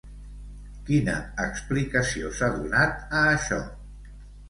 Quina 0.87 1.17
explicació 1.45 2.35
s'ha 2.41 2.53
donat 2.59 3.17
a 3.21 3.25
això? 3.39 3.65